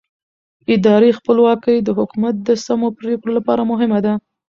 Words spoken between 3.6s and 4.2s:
مهمه ده